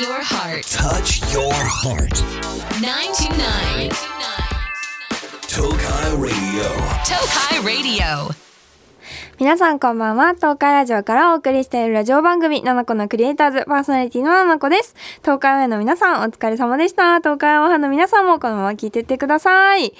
[0.00, 0.64] your heart.
[0.66, 2.18] Touch your heart.
[2.82, 3.90] 929.
[5.46, 6.66] Tokai Radio.
[7.06, 8.34] Tokai Radio.
[9.38, 10.34] 皆さんこんばんは。
[10.34, 14.96] 東海ラジオからお送りしているラジオ番組、ナナコのクリエイターズパーソナリティのナナコです。
[15.22, 17.18] 東海オンエアの皆さんお疲れ様でした。
[17.18, 19.92] 東海オンエアの皆さんもこのまま聞いてってください。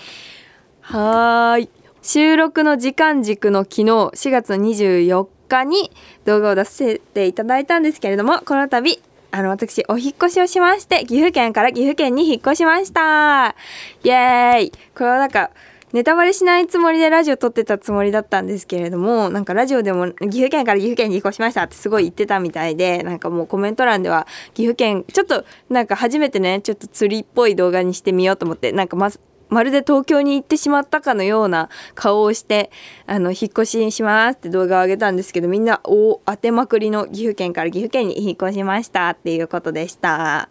[0.81, 1.71] はーい。
[2.03, 5.93] 収録の時間軸の昨日4月24日に
[6.25, 9.01] 動画を出させていただいたんですけれども、この度、
[9.35, 13.57] あの、私、お引越しをしまして、岐阜県から岐阜県に引っ越しました。
[14.05, 15.51] イエーイこれはなんか、
[15.93, 32.71] ネタバレしないつもりでラジオ撮ってたつもりだったんですけれども、なんかラジオでも岐阜県から岐阜県に引っ越しましたってすごい言ってたみたいで、なんかもうコメント欄では岐阜県、ちょっとなんか初めてね、ちょっと釣りっぽい動画にしてみようと思って、なんかまず、まるで東京に行ってしまったかのような顔をして、
[33.07, 40.49] あの、引っ越ししますって動画を上げたんですけど、みんな、お当てまくりの岐阜県から岐阜県に引っ越しましたっていうことでした。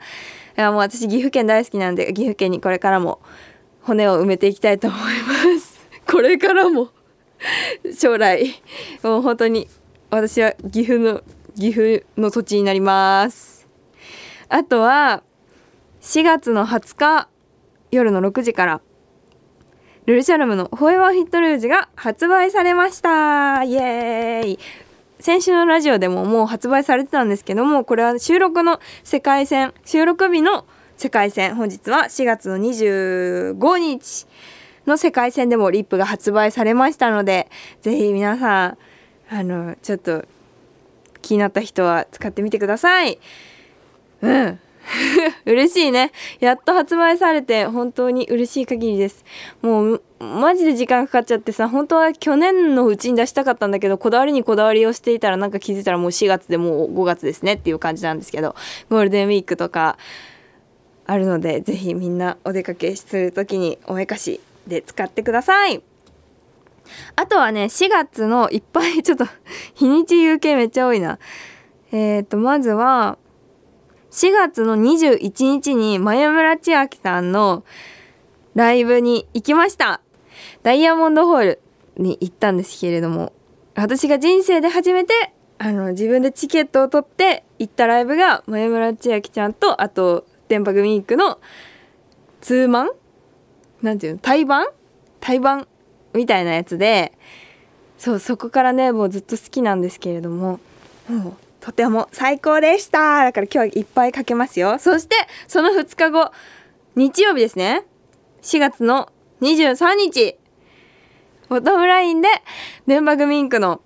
[0.57, 3.19] いや、もう私岐阜県大好きなんで、岐阜県にこれからも
[3.81, 5.79] 骨を埋めていきたいと思います。
[6.09, 6.89] これからも
[7.97, 8.61] 将来、
[9.03, 9.67] もう本当に
[10.09, 11.21] 私は岐阜の、
[11.57, 13.67] 岐阜の土地になります。
[14.47, 15.23] あとは、
[16.01, 17.29] 4月の20日
[17.95, 18.81] 夜の6時から。
[20.05, 23.63] ルルシャルムのフォーエバーヒットルージュが発売されました。
[23.63, 24.59] イエーイ。
[25.19, 30.65] 先週のラジオでももう発売されてたんですけどもこれは収録の世界戦収録日の
[30.97, 31.55] 世界戦。
[31.55, 34.27] 本日は4月の25日
[34.85, 37.49] の世界戦でもリップが発売されましたので
[37.81, 38.77] ぜひ皆さん
[39.29, 40.25] あのちょっと
[41.21, 43.17] 気になった人は使ってみてください。
[44.21, 44.59] うん。
[45.45, 46.11] 嬉しいね。
[46.39, 49.23] やっと発売されて本当に嬉しい限りです。
[49.61, 58.55] もうマジで時間かかっちゃってさ本当は去年のうちに出したかったんだけどこだわりにこだわりをしていたらなんか気づいたらもう4月でもう5月ですねっていう感じなんですけど
[58.89, 59.97] ゴールデンウィークとか
[61.05, 65.81] あるのでぜひみんなお出かけする時におめかしで使ってください。
[67.15, 69.25] あとはね4月のいっぱいちょっと
[69.73, 71.19] 日にち有形めっちゃ多いな。
[71.91, 73.17] えっ、ー、とまずは
[74.13, 77.65] 4月の21日に前村千秋さんの
[78.53, 80.01] ライブに行きました。
[80.61, 81.61] ダイヤモンドホール
[81.97, 83.33] に行ったんですけれども
[83.73, 91.39] 私が人生で初めてあの自分でチケットを取って行ったライブが前村千秋ちゃんとあと電波組ウィークの
[92.41, 92.89] ツーマン？
[93.81, 94.19] なんていうの？
[94.19, 94.67] 対バン？
[95.21, 95.67] 対バン？
[96.13, 97.13] みたいなやつで
[97.97, 100.59] そうそこからねもうずっと好きなんですけれども
[101.09, 103.23] もうとても最高でした。
[103.23, 104.79] だから今日はいっぱいかけますよ。
[104.79, 105.15] そして
[105.47, 106.29] その2日後
[106.95, 107.85] 日曜日ですね。
[108.41, 110.35] 4月の23日。
[111.47, 112.27] ボトムラインで
[112.85, 113.81] 電波組インクの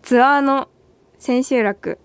[0.00, 0.70] ツアーの
[1.18, 1.98] 千秋楽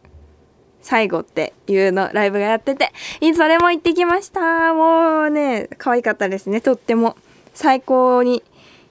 [0.82, 2.92] 最後っていうのライブがやってて
[3.36, 4.74] それも行ってきました。
[4.74, 6.60] もうね可愛かったですね。
[6.60, 7.16] とっても
[7.54, 8.44] 最高に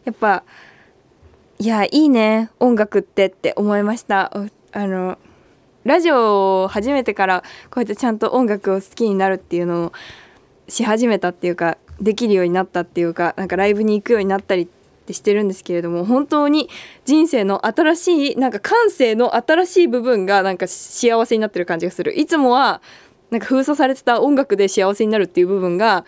[0.06, 0.43] やっぱ
[1.59, 2.49] いやいいね。
[2.61, 4.33] 音楽ってって思いました。
[4.73, 5.19] あの
[5.84, 9.93] ラジオを始めてからこうやってちゃんと音楽を好きになるっていうのを
[10.67, 14.67] し始めたっていうかできるようになったっていうかなんかライブに行くようになったりっ
[15.06, 16.71] てしてるんですけれども本当に
[17.05, 22.19] 人生の新しいなんか感性の新しい部分がなんか幸せになってる感じがする。
[22.19, 22.81] いつもは
[23.31, 26.06] なんか封鎖されてた音楽で幸せになるっていう部分が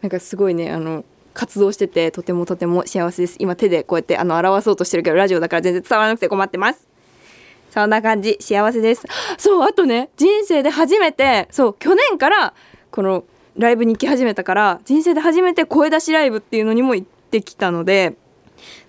[0.00, 1.04] なんかすごいねあの
[1.34, 3.36] 活動しててとてもとても幸せです。
[3.38, 6.89] 今手でこうやってあの表そうとしてるけどラジオだから全然伝わらなくて困ってます。
[7.70, 8.36] そんな感じ。
[8.40, 9.06] 幸せです。
[9.38, 12.54] そうあとね人生で初めてそう去年から
[12.90, 13.24] この
[13.56, 18.16] ライブに行き始めたから人生で初めて声出しライブっていうのにも行ってきたので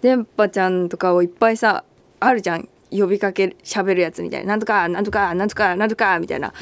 [0.01, 1.83] 電波ちゃんとかをいっぱいさ
[2.19, 2.67] あるじゃん。
[2.91, 4.49] 呼びかけ喋るやつみたいな。
[4.49, 6.53] なんとかなんとかなんとかなんとかみたいな。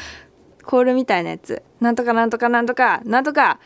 [0.63, 1.63] コールみたいなやつ。
[1.81, 3.59] なんとかなんとかなんとかなんとか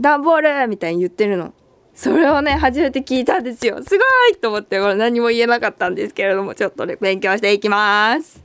[0.00, 1.54] ダンボールみたいに言ってるの。
[1.94, 3.82] それをね初めて聞いたんですよ。
[3.82, 8.42] すごいと思ってこれ何も言えなかったんですけれどもちょっとね勉強していきます。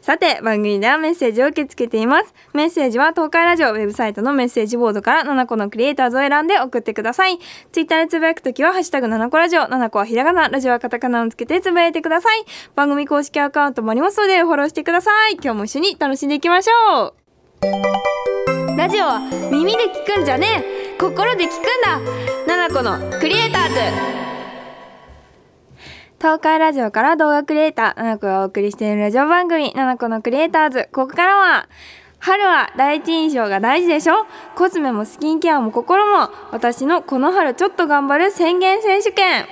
[0.00, 2.32] さて番組ではメッセージを受け付けています。
[2.52, 7.38] メッセージは東海ラジオウェブサイトのメッセージボードから7個のクリエイターズを選んで送ってください。
[7.72, 9.62] ツイッターでつぶやくときはハッシュタグ7個ラジオ。
[9.62, 12.44] 7個はひらがなラジオはカタカナをつけてつぶやいてください。
[12.76, 15.34] 番組公式アカウントもありますのでフォローしてください。
[15.34, 17.14] 今日も一緒に楽しんでいきましょう。
[18.76, 19.18] ラジオは
[19.50, 20.64] 耳で聞くんじゃね
[20.94, 20.98] え。
[21.00, 22.35] 心で聞くんだ。
[22.76, 23.74] 子のクリエイターズ
[26.18, 30.88] 東海ラジオから動画クリエイター、ななこがお送りしているラジオ番組、ななこのクリエイターズ。
[30.92, 31.70] ここからは、
[32.18, 34.26] 春は第一印象が大事でしょ？
[34.56, 39.46] コスメもスキンケアも心も、私のこの春ちょっと頑張る宣言選手権。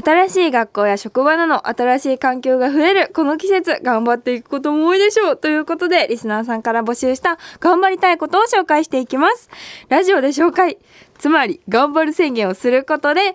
[0.00, 9.50] 新しい学校や職場など新しい環境が増えるこの季節頑張っていくことも多いでしょうということでリスナーさんから募集した頑張りたいことを紹介していきます。
[9.88, 10.78] ラジオで紹介
[11.18, 13.34] つまり頑張る宣言をすることで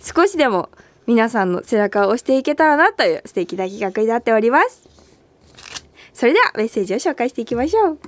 [0.00, 0.68] 少しでも
[1.06, 4.88] 皆さんの背中を押していけたらなという素敵な企画になっております。
[6.12, 7.98] それではメッセージを紹介していきましょう。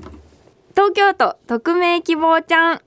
[0.72, 2.80] 東京都匿名希望ちゃん。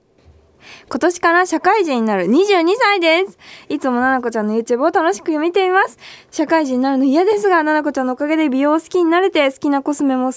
[0.90, 3.38] 今年から社会人になる22歳です。
[3.70, 5.98] いつもななこちゃんの YouTube を楽しく見ています。
[6.32, 10.32] 社会人になるの嫌ですが、ななこちゃんのおかげで美容を好きになれて、好きなコスメも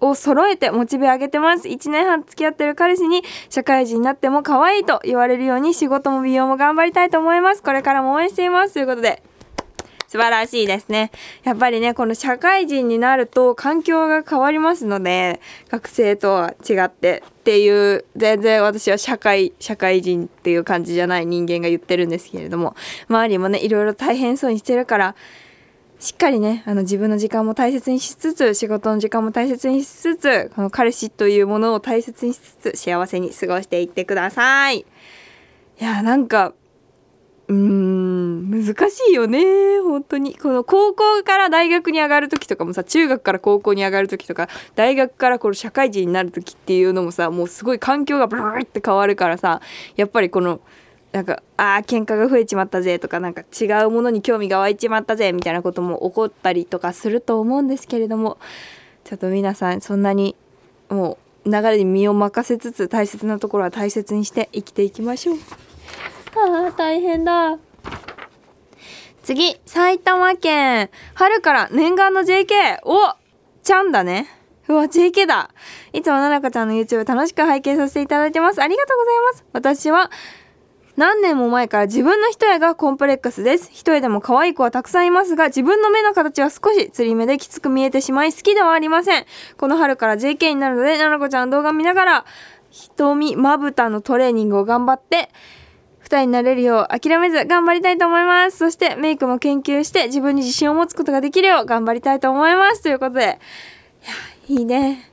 [0.00, 1.68] を揃えてモチベ上げてます。
[1.68, 7.62] 1年半付き合ってる彼氏に社会人になっても可愛いと言われるように仕事も美容も頑張りたいと思います。
[7.62, 8.74] これからも応援しています。
[8.74, 9.22] ということで、
[10.10, 11.12] 素晴らしいですね。
[11.44, 22.74] やっぱりね、この社会人になると環境が変わりますので、学生とは違ってっていう、全然私は社会、社会人っていう感じじゃない人間が言ってるんですけれども、
[23.08, 25.14] 周りもね、いろいろ大変そうにしてるから、
[26.00, 34.78] しっかりね、あの自分の時間も大切にしつつ、仕事の時間も大切にしつつ、この彼氏というものを大切にしつつ、幸せに過ごしていってください。
[34.78, 34.84] い
[35.78, 36.52] や、なんか、
[37.50, 49.60] うーん難しいよね本当にこの高校から大学に上がる時とかもさ中学から高校に上がる時とか大学からこの社会人になる時っていうのもさもうすごい環境がブルーって変わるからさ
[49.96, 50.60] やっぱりこの
[51.10, 58.38] なんかあー喧嘩が増えちまったぜとかなんか違うものに興味が湧いちまったぜみたいなことも起こったりとかすると思うんですけれども
[59.02, 60.36] ちょっと皆さんそんなに
[60.88, 65.69] もう流れに身を任せつつ大切なところは大切にして生きていきましょう。
[66.36, 67.58] ああ大変だ。
[69.22, 70.90] 次埼玉県。
[71.14, 73.14] 春から念願の JK お
[73.62, 74.26] ちゃんだね。
[74.68, 75.50] うわ JK だ。
[75.92, 78.62] いつもななかちゃんの YouTube 楽しく拝見させていただいてます。
[78.62, 79.44] ありがとうございます。
[79.52, 80.10] 私は
[80.96, 83.70] 何年も前から自分の一重がコンプレックスです。
[83.72, 89.24] 一重でも可愛い子はたくさんいますが、自分の目の形は少しつり目できつく見えてしまい好きではありません。
[89.56, 92.24] この春から JK になるので、ななこちゃんの動画見ながら、
[92.70, 95.30] 瞳まぶたのトレーニングを頑張って、
[96.10, 98.58] 二重になれるよう諦めず頑張りたいと思います。
[98.58, 102.82] そしてメイクも研究して自分に自信を持つことができるよう頑張りたいと思います。
[102.82, 103.38] ということで、
[104.48, 105.08] いや、いいね。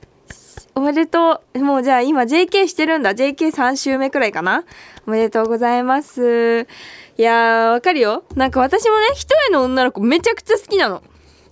[0.74, 1.60] おめでとう。
[1.60, 3.14] もうじゃあ今 JK してるんだ。
[3.14, 4.64] JK3 週目くらいかな。
[5.06, 6.66] おめでとうございます。
[7.16, 8.24] いやー、わかるよ。
[8.34, 11.04] なんか私もね、一重の女の子めちゃくちゃ好きなの。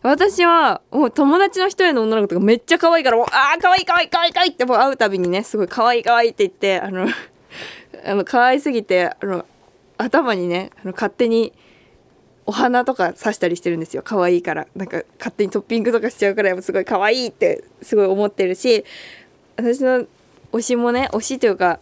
[0.03, 7.07] 私は、もう友達の一重の女の子とかめっちゃ可愛いから、もうあー可愛い可愛い可愛い可愛いってもう会うたびにね、すごい可愛い可愛いって言って、あの、
[8.05, 9.45] あの可愛すぎて、あの、
[9.99, 11.53] 頭にね、あの勝手に
[12.47, 14.03] お花とか刺したりしてるんですよ。
[14.05, 14.67] 可愛いから。
[14.77, 18.85] なんか勝手にトッピングとかしちゃうからやっぱすごい可愛いってすごい思ってるし
[19.57, 20.07] 私の
[20.53, 21.81] 推しもね推しというか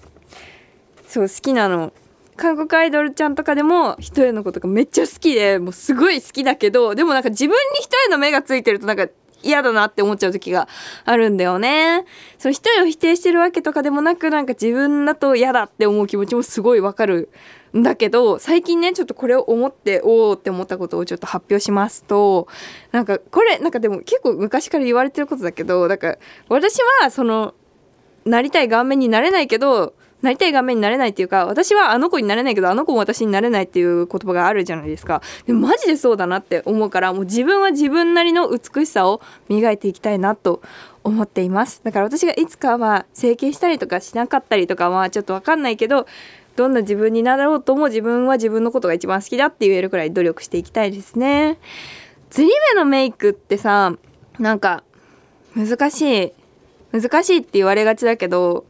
[1.06, 1.93] そう好きなの
[2.37, 9.08] 韓国アイドルちゃんとかでも一重の子とかめっちゃ好きでもうすごい好きだけどでもなんか自分に一重の目がついてるとなんか
[9.44, 10.69] 嫌だなって思っちゃう時が
[11.05, 12.05] あるんだよね。
[12.38, 17.31] その一重を否定してるわけとかでもなくなんか自分だと嫌だって思う気持ちもすごいわかる
[17.76, 22.46] んだけど最近ねちょっとこれを思っておおって思ったことをちょっと発表しますと
[22.93, 26.17] なんかこれなんかでも結構昔から言われてることだけどなんか
[26.49, 27.55] 私はその
[28.25, 29.94] なりたい顔面になれないけど
[30.25, 35.21] なりたい顔面になれないっていうか私はあの子になれないけどあの子も私になれないっていう言葉があるじゃないですか。
[35.47, 40.62] でもマジでそうだなって思うからもう自分は自分なりの美しさを磨いていきたいなと
[41.03, 41.82] 思っています。
[41.85, 46.07] だから私がいつかは整形したりとかしなかったりとかはちょっと分かんないけど
[46.57, 51.59] どんな自分になろうとも自分は自分のことが一番好きだって言えるくらい努力していきたいですね。
[52.31, 53.93] つり目のメイクってさ
[54.38, 54.83] なんか
[55.54, 56.33] 難しい。
[56.95, 58.66] 難しいって言われがちだけど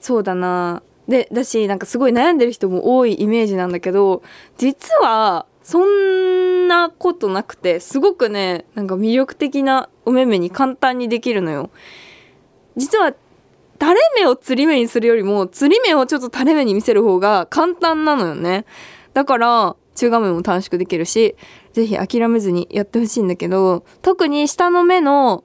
[0.00, 0.82] そうだな。
[1.08, 4.22] でだしなんかすごい悩んでる人も多いイメージなんだけど
[4.58, 11.70] 実はそんなことなくてすごくねなんか魅力的なお目目に簡単にできるのよ。
[12.76, 13.14] 実は
[13.80, 18.64] 垂れ目をつり目にするよりもつり目をちょっと垂れ目に見せる方が簡単なのよね。
[19.12, 21.34] だから中画面も短縮できるし
[21.72, 25.44] ぜひ諦めずにやってほしいんだけど特に下の目の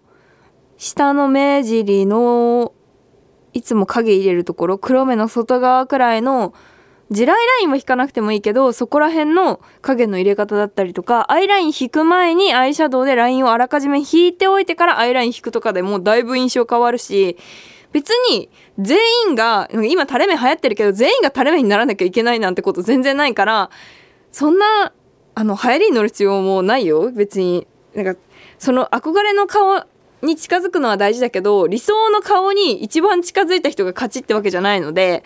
[0.77, 2.73] 下の目尻の
[3.55, 6.53] いつも影入れるところ黒目の外側くらいの
[7.09, 17.37] 地雷ラインは引かなくてもいいけどそこら辺の影の入れ方だったりとかアイライン引く前にアイシャドウでラインをあらかじめ引いておいてからアイライン引くとかでもだいぶ印象変わるし
[17.93, 18.97] 別に全
[19.29, 23.69] 員が今垂れ目流行ってるけど全員が垂れ目にならなきゃいけないなんてこと全然ないから
[24.33, 24.91] そんな
[25.35, 27.11] あの流行りに乗る必要もないよ。
[27.11, 28.19] 別になんか
[28.57, 29.85] その憧れの顔
[30.25, 35.23] に近づくのは大事だけど理想の顔に一番近づいた人が勝ちってわけじゃないので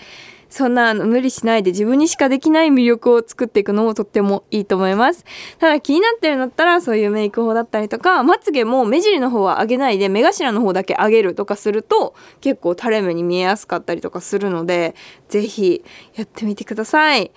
[0.50, 5.24] そんなあの無理しないで自分にしかできない魅力を作っていくのもとってもいいと思います。
[5.60, 14.96] ただ気になってるんだったらそういうメイク法だったりとかまつげも目尻の方は上げないで目頭の方だけ上げるとかすると結構垂れ目に見えやすかったりとかするので
[15.28, 15.84] ぜひ
[16.16, 17.32] やってみてください。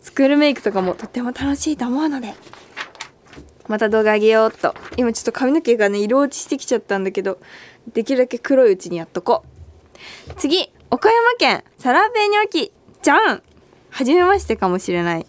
[0.00, 2.34] スクールメイクとかもとっても楽しいと思うので。
[3.70, 4.74] また動画あげようっと。
[4.96, 7.38] 今ちょっと髪の毛がね色落ちしてきちゃったんだけど
[7.92, 9.44] できるだけ黒いうちにやっとこ
[10.28, 10.34] う。
[10.34, 13.42] 次岡山県サラペニョキじゃん。
[13.90, 15.26] 初めましてかもしれない。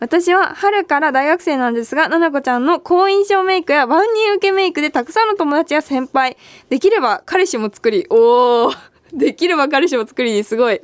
[0.00, 6.38] 私は春から大学生なんですが、ななこちゃんの好印象メイクや万人受けメイクでたくさんの友達や先輩、
[6.70, 8.76] できれば彼氏も作り、おー、
[9.12, 10.80] できれば彼氏も作りにすごい。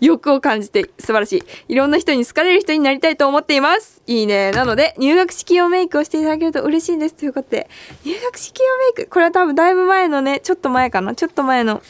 [0.00, 1.42] 欲を感じて素晴らしい。
[1.68, 4.02] いろんな人に好かれる人になりたいと思っています。
[4.06, 4.50] いいね。
[4.52, 7.14] なので、入学式用メイクをしていただけると嬉しいです。
[7.14, 7.68] ということで、
[8.04, 11.82] 入学式用メイク、これは多分だいぶ前のね、ちょっと前かな、ちょっと前の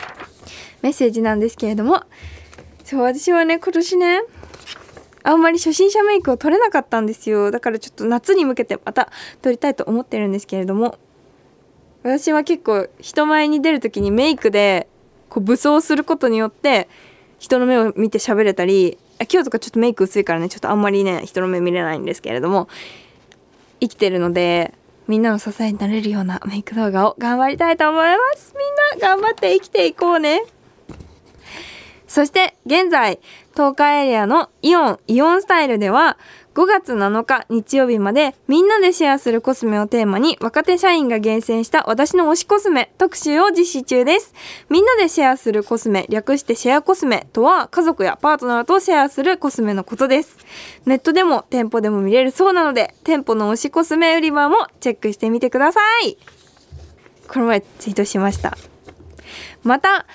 [0.82, 2.02] メッセージなんですけれども、
[2.84, 4.22] そう、私はね、今年ね、
[5.26, 7.50] あんまり初心者メイクを取れなかったんですよ。
[7.50, 10.98] だからちょっと夏に向けてまた取りたいと思ってるんですけれども、
[12.02, 14.86] 私は結構人前に出る時にメイクで
[15.30, 16.88] こう武装することによって
[17.44, 22.68] 人の目を見て喋れたりあ今日とかちょっとメイク薄いからねちょっとあんまりね人の目見れないんですけれども
[23.80, 24.72] 生きてるので
[25.08, 28.54] みんなの支えになれるようなメイク動画を頑張りたいと思います。
[28.56, 30.42] みんな頑張って生きていこうね。
[32.14, 33.18] そして現在
[33.54, 36.16] 東海エリアのイオンイオンスタイルでは
[36.54, 44.32] 5月7日日曜日までみんなでシェアするコスメをテーマに若手社員が厳選した私の推しコスメ特集を実施中です。
[44.70, 50.38] みんなでシェアするコスメ略してシェアコスメとは家族やパートナーとシェアするコスメのことです。
[50.86, 56.16] ネットでも店舗でも見れるそうなので店舗の推しコスメ売り場もチェックしてみてください。
[57.26, 58.56] この前ツイートしました。
[59.64, 60.06] また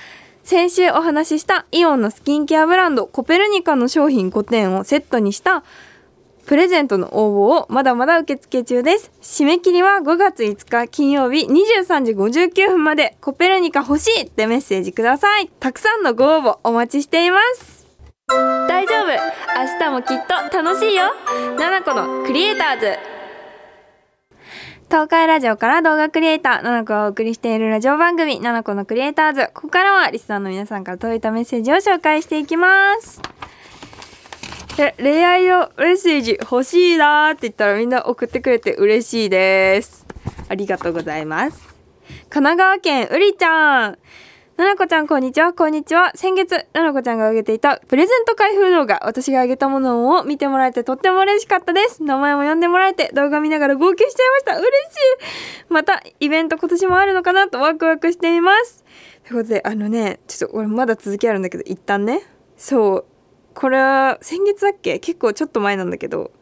[0.50, 5.64] 先週お話ししたイオンのスキンケアブランドコペルニカの商品5点をセットにした
[6.48, 9.12] プレゼントの応募をまだまだ受付中です。
[9.22, 15.50] 締め切りは5月5日金曜日23時59分までコペルニカ欲しいってメッセージください。
[15.60, 17.86] たくさんのご応募お待ちしています。
[18.68, 20.18] 大丈夫明日もきっ
[20.52, 21.04] と楽しいよ
[21.60, 23.09] ナナコのクリエイターズ
[24.90, 29.52] 東海ラジオから動画クリエイター、ナナコがお送りしているラジオ番組、ナナコのクリエイターズ。
[29.54, 33.22] ここからはリスナーの皆さんから届いたメッセージを紹介していきます。
[34.98, 40.08] 恋愛のメッセージ欲しいなーって言ったらみんな送ってくれて嬉しいです。
[40.48, 41.76] ありがとうございます。
[42.30, 44.00] 神奈川県うりちゃん。
[44.60, 45.54] ななこちゃんこんにちは。
[45.54, 46.12] こんにちは。
[46.16, 52.04] 先月ななこちゃんが上げていたプレゼント開封動画私が上げたものを見てもらえてとっても嬉しかったです。
[52.04, 54.58] 名前も呼んでもらえて動画見ながら号泣しちゃいました。
[54.58, 54.70] 嬉しい。
[55.70, 58.84] またイベント今年もあるのかなとワクワクしています。
[59.24, 62.24] ということであのねちょっと俺まだ続きあるんだけど一旦ね。
[62.58, 63.06] そう。
[63.54, 65.00] これは先月だっけ？
[65.00, 66.34] 結構ちょっと前なんだけど。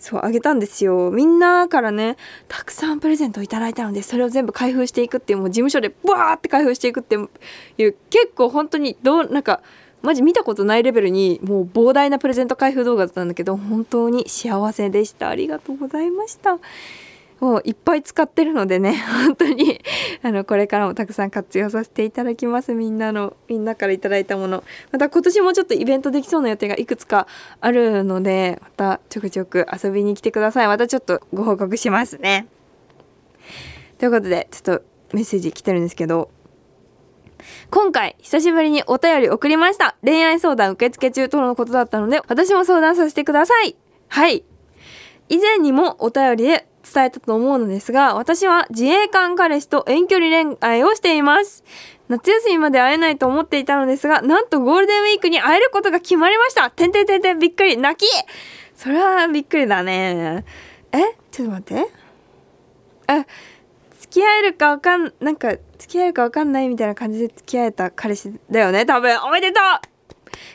[0.00, 1.10] そうあげたんですよ。
[1.12, 2.16] みんなからね
[2.48, 9.62] たくさんプレゼントをいただいたのでそれを全部開封していくっていうもう事務所でブワーって開封していくっていう結構本当にどうなんか
[10.02, 15.28] マジ見たことないレベルにもう膨大なプレゼント開封動画だったんだけど本当に幸せでした。
[15.28, 16.58] ありがとうございました。
[17.40, 19.80] もういっぱい使ってるのでね 本当に
[20.22, 24.62] あのこれからもたくさん活用させていただきますみんなのみんなからいただいたもの。
[24.92, 27.26] また今年もちょっとイベントできそうな予定がいくつか
[27.60, 30.66] あるのでまたちょくちょく遊びに来てください。
[30.66, 32.46] またちょっとご報告しますね。
[33.98, 34.82] ということでちょっと
[35.12, 36.30] メッセージ来てるんですけど
[37.70, 39.96] 今回久しぶりにお便り送りました。
[40.04, 43.76] 恋愛相談受付中とのことだったので私も相談させてください。
[44.08, 44.44] はい。
[45.30, 51.64] 以前にもお便りで伝えたと思うのですが私は自衛官彼氏と遠距離恋愛をしています。
[52.08, 56.68] 夏休みまで会えないと思っていたのですがなんとゴールデンウィークに会えることが決まりました。
[56.70, 57.76] てんてんてんてんびっくり。
[57.76, 58.10] 泣き。
[58.74, 60.44] それはびっくりだね。
[60.90, 60.98] え？
[61.30, 61.88] ちょっと待って。
[63.06, 63.26] あ
[64.00, 69.16] 付き合えるかわかんなんか付き合えるかわかんないみたいな感じで付き合えた彼氏だよね多分。
[69.22, 69.89] おめでとう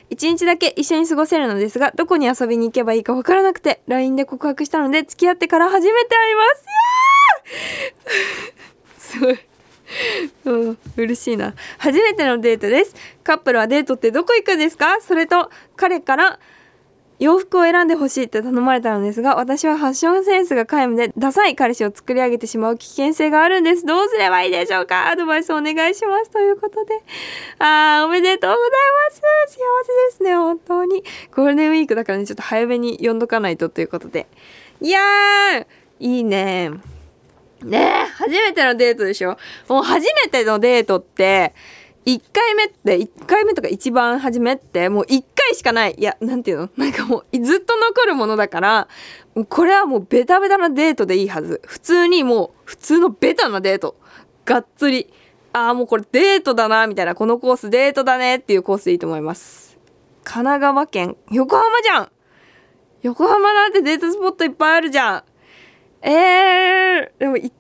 [0.10, 6.66] 一日だけ一緒に過ごせるのですがどこに遊びに行けばいいかわからなくて LINE で告白したので付き合ってから初めて会います。
[9.06, 9.20] いやー!
[9.20, 9.40] すごい。
[10.46, 11.54] うん、嬉しいな。
[11.78, 12.96] 初めてのデートです。
[13.24, 14.98] カップルはデートってどこ行くんですか？
[15.02, 16.40] それと彼から
[17.20, 23.86] 洋服を選んでほしいって頼まれたのですが私はファッションセンスが皆無でダサい彼氏を作り上げてしまう危険性があるんです。
[23.86, 25.10] どうすればいいでしょうか？
[25.10, 26.30] アドバイスお願いします。
[26.30, 27.02] ということで。
[27.60, 28.70] あーおめでとうござい
[29.10, 29.22] ます。
[29.48, 29.58] 幸
[30.12, 31.04] せですね本当に。
[31.34, 34.28] ゴールデンウィークだからねちょっと早めに呼んどかないとということで。
[34.82, 35.66] いやー
[36.00, 36.72] いいね。
[37.64, 39.38] ねえ初めてのデートでしょ？
[39.70, 41.54] もう初めてのデートって
[42.06, 45.96] 1回目って1回目とか一番初めってもう1回しかない。
[45.98, 46.70] いやなんていうの？
[46.78, 48.88] なんかもうずっと残るものだから
[49.50, 51.62] これはもうベタベタなデートでいいはず。
[51.66, 53.98] 普通にもう普通のベタなデート。
[54.46, 55.12] がっつり。
[55.54, 57.16] ああもうこれデートだなみたいな。
[57.16, 59.78] このコースデートだねっていうコースでいいと思います。
[60.24, 62.12] 神奈川県横浜じゃん。
[63.02, 65.24] 横浜なんてデートスポットいっぱいあるじゃん。
[66.08, 67.52] えー、でも一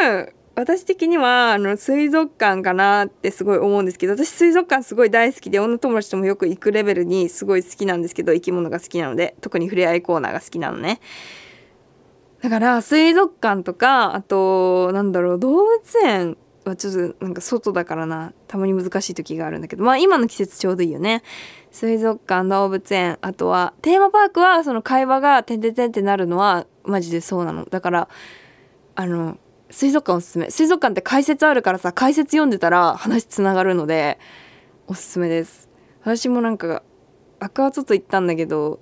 [0.00, 11.00] 旦私的にはあの水族館かなってすごい思うんですけど私水族館すごい大好きで女友達ともよく行くレベルにすごい好きなんですけど生き物が好きなので特に触れ合いコーナーが好きなのね。
[12.42, 21.22] だから水族館とかあとなんだろう動物園はちょっとなんか外だからなたまに難しい時があるんだけどまあ今の季節ちょうどいいよね。
[21.70, 27.64] 水族館動物園あとはテーマパークはその会話が「てんてんてん」ってなるのはマジでそうなの。
[27.64, 28.08] だから
[28.96, 29.38] あの
[29.72, 30.50] 水族館おすすめ。
[30.50, 34.18] 水族館って解説あるからさ解説読んでたら話つながるので
[34.86, 35.68] おすすめです。
[36.02, 36.82] 私もなんか
[37.40, 38.80] アクアツと行ったんだけど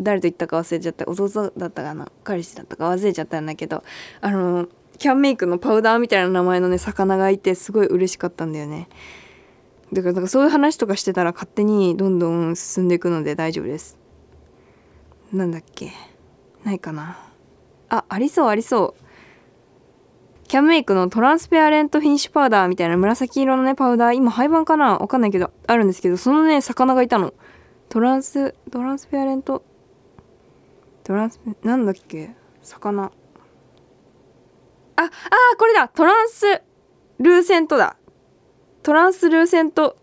[0.00, 1.08] 誰と行ったか忘れちゃった。
[1.08, 2.10] 弟だったかな？
[2.24, 2.90] 彼氏だったか？
[2.90, 3.84] 忘れちゃったんだけど
[4.20, 4.66] あの
[4.98, 8.88] キャンメイクのパウダーみたいな名前のね魚がいてすごい嬉しかったんだよね。
[9.92, 13.96] だからなんかそういう話とかしてたら勝手にどんどん進んでいくので大丈夫です。
[15.32, 15.92] なんだっけ？
[16.64, 17.18] ないかな？
[17.88, 19.05] あありそうありそう。
[20.46, 27.34] キャンメイクのトランスペアレントフィニッシュパウダーみたいな紫色のねパウダー今廃盤かなわかんないけどあるんですけどそのね魚がいたの。
[27.88, 29.64] トランストランスペアレント？
[31.04, 32.34] トランスなんだっけ？
[32.62, 33.04] 魚。
[33.04, 33.10] あ
[34.96, 35.10] あー
[35.58, 35.88] これだ！
[35.88, 36.46] トランス
[37.18, 37.96] ルーセントだ。
[38.82, 39.96] トランスルーセント。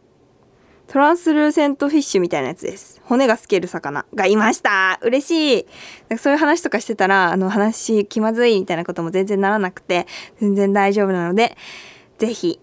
[0.94, 3.02] トランスルーセントフィッシュみたいなやつです。
[3.06, 5.00] 骨が透ける魚がいました。
[5.02, 5.66] 嬉しい。
[6.08, 10.06] なんかそういう話とかしてたらあの話気まずいみたいなことも全然ならなくて
[10.40, 11.58] 全然大丈夫なので
[12.20, 12.60] ぜひ。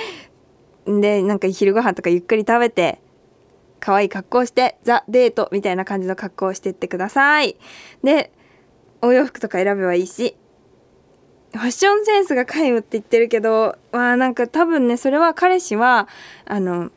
[0.86, 3.00] でなんか昼ご飯とかゆっくり食べて
[3.80, 7.56] 可愛い格好してザ・デートみたいな感じの格好をしてってください。
[8.02, 8.32] で
[9.02, 10.38] お洋服とか選べばいいし
[11.52, 16.08] ファッションセンスが皆無って言ってるけどまあなんか多分ねそれは彼氏は
[16.46, 16.90] あの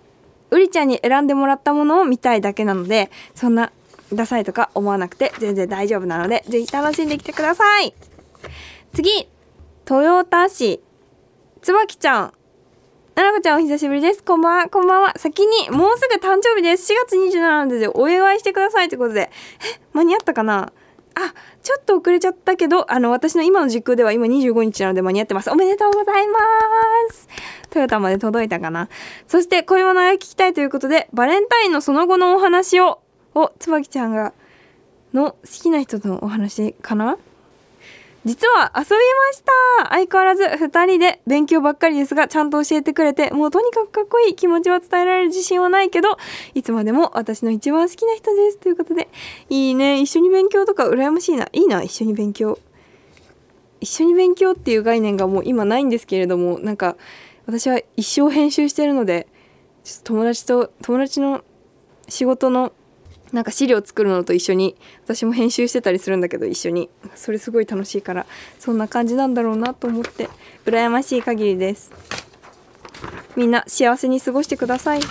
[0.52, 3.72] うりちゃんに選んでもらったものを見たいだけなのでそんな
[4.14, 7.94] ダサいとか思わなくて全然大丈夫なのでぜひ楽しんできてください。
[8.94, 9.28] 次
[9.90, 10.82] 豊田市
[11.62, 12.34] 椿ちゃん。
[13.16, 14.24] ななこちゃんお久しぶりです。
[14.24, 14.70] こんばんは。
[14.70, 15.14] こんばんは。
[15.18, 16.94] 先にもうすぐ誕生日です。
[16.94, 19.30] 4月27なのでお祝いしてくださいということで。
[19.62, 20.72] え間に合ったかな？
[21.15, 25.50] あちょっと遅れちゃったけどあの私の今の時空では今25日なので間に合ってます。
[25.50, 26.39] おめでとうございま
[27.12, 27.28] す。
[27.69, 28.89] トヨタまで届いたかな。
[29.28, 33.02] そして恋物が聞きたいということでバレンタインのその後のお話を
[33.36, 34.34] お椿ちゃんが
[35.13, 37.17] の好きな人のお話かな？
[38.26, 39.90] 実は遊びました。
[39.90, 46.18] 相変わらず2人で勉強ばっかりですがちゃんと教えてくれてもうとにかくかっこいい気持ちは伝えられる自信はないけど
[46.54, 49.08] いつまでも私の一番好きな人ですということで
[49.50, 50.02] いいね。
[50.02, 51.48] 一緒に勉強とか羨ましいな。
[51.54, 52.60] いいな一緒に勉強。
[53.80, 56.98] 一緒に勉強っていう概念がもう今ないんですけれどもなんか
[57.46, 59.28] 私は一生編集してるので
[59.84, 61.44] ちょっと友達と友達の
[62.10, 62.74] 仕事の
[63.34, 66.89] なんか資料作るのと一緒に私も編集してたりするんだけど一緒に。
[67.15, 68.26] それすごい楽しいから
[68.60, 70.30] そんな感じなんだろうなと思って
[70.65, 71.92] 羨ましい限りです。
[73.36, 75.02] みんな幸せに過ごしてください。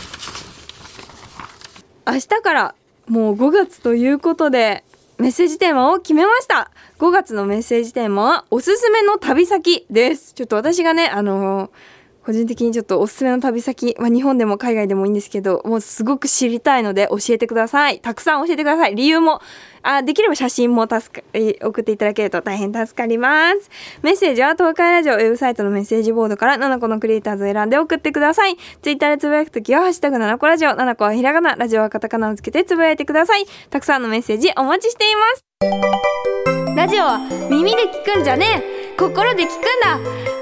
[2.06, 2.74] 明日から
[3.06, 4.84] もう5月ということで
[5.18, 6.70] メッセージテーマを決めました。
[6.98, 10.34] 5月のメッセージテーマはおすすめの旅先です。
[10.34, 11.97] ちょっと私がねあのー
[12.28, 18.00] 個人的にちょっとおすすめの旅先、まあ、日本でも海外でもいいんですけどもうすごく知りたいので教えてください。
[18.00, 18.94] たくさん教えてください。
[18.94, 19.40] 理由も
[19.82, 21.26] あできれば写真も助か
[21.66, 23.70] 送っていただけると大変助かります。
[24.02, 28.58] メッセージは東海ラジオウェブサイトのメッセージボードから7個のクリエイターズを選んで送ってください。
[28.82, 33.46] ツイッターでつぶやくときは「ハッシュタグ #7 個ラジオ」7個はひらがなラジオはカタカナをつけてつぶやいてください。
[33.70, 36.76] たくさんのメッセージお待ちしています。
[36.76, 38.62] ラジオは耳で聞くんじゃね
[38.94, 38.96] え。
[38.98, 39.54] 心で聞くん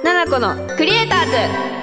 [0.03, 0.25] だ。
[0.25, 1.76] 7個のクリエイターズ。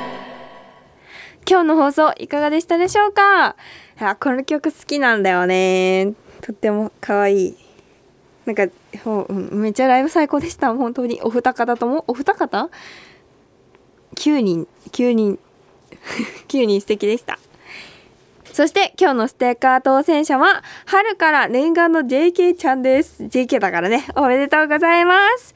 [1.50, 3.56] 今日の放送いかがでしたでしょうか？
[4.00, 6.14] あこの曲好きなんだよね。
[6.42, 7.56] とっても可愛い。
[8.46, 8.68] なんか
[9.52, 10.74] めっちゃライブ最高でした。
[10.74, 11.22] 本当に。
[11.22, 12.04] お二方とも？
[12.08, 12.70] お二方
[14.16, 14.68] ?9 人。
[14.92, 15.40] 9人。
[16.48, 17.40] 9人素敵でした。
[18.52, 23.24] そして今日のステッカー当選者は春から念願の JK ちゃんです。
[23.24, 24.06] JK だからね。
[24.16, 25.56] おめでとうございます。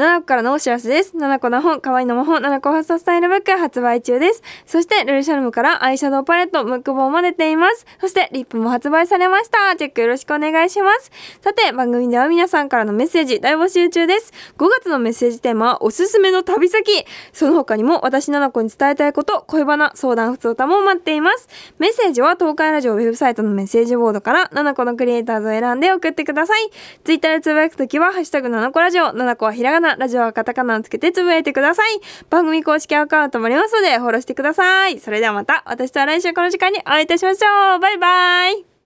[0.00, 1.14] 7個からのお知らせです。
[1.14, 4.42] 7個の本、可愛いの魔法、7個ファースタイルブック発売中です。
[4.64, 7.84] そして、ルルシャルムからアイシャドウパレット、ムック本も出ています。
[8.00, 9.76] そして、リップも発売されました。
[9.76, 11.10] チェックよろしくお願いします。
[11.42, 14.32] さて、番組では皆さんからのメッセージ大募集中です。
[14.56, 17.04] 5月のメッセージテーマは、おすすめの旅先。
[17.34, 21.46] その他にも、私7個に伝えたいこと、恋バナ、相談、普通歌も待っています。
[21.78, 26.70] メッセージは、東海ラジオウェブサイトのメッセージボードから、7個のクリエイターズを選んで送ってください。
[27.04, 32.00] ツイッターでつぶやくときは、ハッシュタグ7個ラジオ、7個はひらがな、ラジオはカタカナをつけてつぶやいてください。
[32.28, 34.98] 番組公式アカウントもありますので、フォローしてください。
[34.98, 37.78] それではまた、私とは来週この時間にお会いいたしましょう。
[37.80, 38.69] バイバイ。